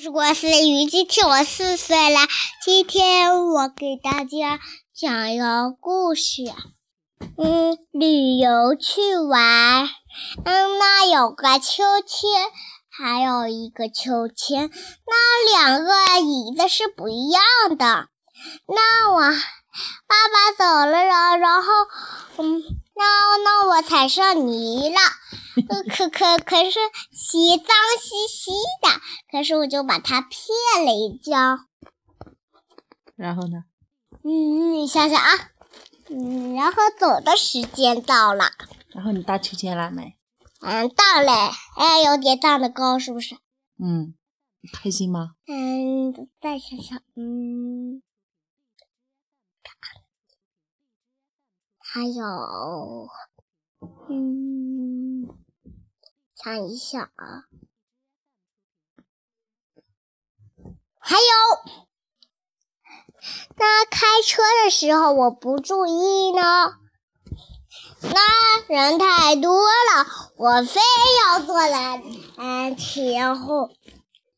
[0.00, 2.20] 我是郭思雨，今天我四岁了。
[2.64, 4.58] 今天我给大家
[4.94, 6.44] 讲一个故事。
[7.36, 9.90] 嗯，旅游去玩。
[10.42, 12.30] 嗯，那有个秋千，
[12.88, 14.70] 还有一个秋千，
[15.04, 17.42] 那两个椅子是不一样
[17.76, 18.08] 的。
[18.66, 21.68] 那我爸爸走了，然然后，
[22.38, 22.62] 嗯，
[22.96, 24.98] 那那我踩上泥了。
[25.90, 26.78] 可可可是
[27.12, 27.66] 洗脏
[28.00, 28.88] 兮兮的，
[29.30, 31.60] 可是我就把它骗了一跤。
[33.16, 33.64] 然后呢？
[34.22, 35.50] 嗯，你想想啊，
[36.08, 38.50] 嗯，然后走的时间到了。
[38.88, 40.16] 然后你荡秋千了没？
[40.60, 41.32] 嗯，荡嘞，
[41.76, 43.36] 哎，有点荡的高，是不是？
[43.78, 44.14] 嗯，
[44.72, 45.36] 开心吗？
[45.46, 48.02] 嗯，再想想，嗯，
[51.78, 53.08] 还有，
[54.08, 55.28] 嗯。
[56.34, 57.44] 想一想啊，
[61.20, 61.72] 有，
[63.56, 66.74] 那开车的时候我不注意呢，
[68.02, 70.80] 那人太多了，我非
[71.24, 72.02] 要坐在
[72.36, 73.70] 嗯前后，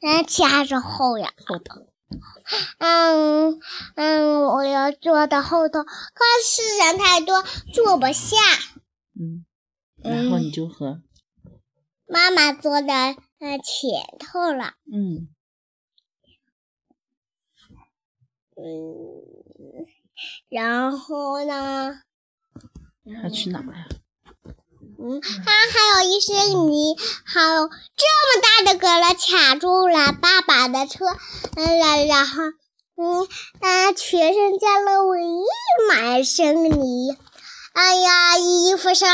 [0.00, 1.32] 嗯前还是后呀？
[1.46, 1.82] 后头。
[2.78, 3.60] 嗯
[3.94, 7.42] 嗯，我要坐到后头，可是人太多
[7.72, 8.36] 坐不下。
[9.18, 9.46] 嗯，
[10.02, 11.00] 然后你就和。
[12.06, 14.74] 妈妈坐在呃前头了。
[14.92, 15.28] 嗯。
[18.62, 19.86] 嗯，
[20.48, 22.00] 然后呢？
[23.04, 23.88] 要去哪呀？
[24.98, 27.74] 嗯，它还有一些泥，还有这
[28.28, 31.06] 么大的蛤蜊卡住了爸爸的车。
[31.56, 32.42] 嗯，然然后，
[32.94, 33.26] 嗯，
[33.60, 35.42] 啊，全身沾了我一
[35.88, 37.16] 满身泥。
[37.72, 39.08] 哎呀，衣服上。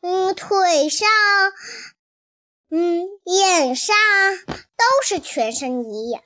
[0.00, 1.08] 嗯，腿上，
[2.70, 3.94] 嗯，眼上
[4.48, 6.18] 都是全身泥，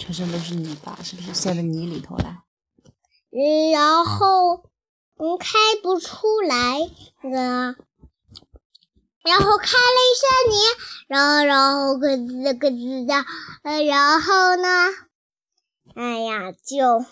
[0.00, 2.38] 全身都是泥巴，是不是陷在泥里头了？
[3.70, 4.64] 然后
[5.18, 6.78] 嗯开不出来，
[7.22, 7.76] 个，
[9.22, 10.56] 然后开了一身泥，
[11.06, 13.14] 然后然后咯吱咯吱的，
[13.62, 14.68] 呃，然后呢，
[15.94, 17.04] 哎呀，就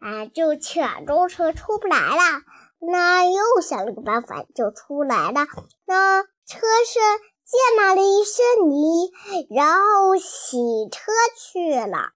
[0.00, 2.42] 啊就卡住车出不来了。
[2.78, 5.46] 那又想了个办法，就出来了。
[5.86, 7.02] 那车身
[7.46, 9.12] 溅满了一身泥，
[9.54, 10.58] 然后洗
[10.90, 12.10] 车去了。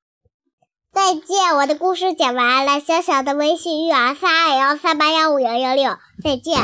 [0.92, 2.80] 再见，我的故事讲完了。
[2.80, 6.58] 小小的微信育儿三二幺三八幺五幺幺六，再见。